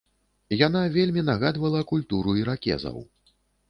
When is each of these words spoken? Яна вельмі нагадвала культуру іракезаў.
Яна 0.67 0.81
вельмі 0.95 1.25
нагадвала 1.29 1.85
культуру 1.95 2.37
іракезаў. 2.43 2.95